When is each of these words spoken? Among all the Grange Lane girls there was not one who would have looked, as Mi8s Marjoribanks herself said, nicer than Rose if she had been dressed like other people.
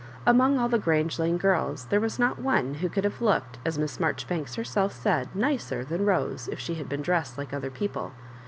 Among 0.25 0.57
all 0.57 0.67
the 0.67 0.79
Grange 0.79 1.19
Lane 1.19 1.37
girls 1.37 1.85
there 1.91 1.99
was 1.99 2.17
not 2.17 2.39
one 2.41 2.73
who 2.73 2.89
would 2.95 3.03
have 3.03 3.21
looked, 3.21 3.59
as 3.63 3.77
Mi8s 3.77 3.99
Marjoribanks 3.99 4.55
herself 4.55 4.93
said, 4.93 5.29
nicer 5.35 5.85
than 5.85 6.05
Rose 6.07 6.47
if 6.51 6.59
she 6.59 6.73
had 6.73 6.89
been 6.89 7.03
dressed 7.03 7.37
like 7.37 7.53
other 7.53 7.69
people. 7.69 8.11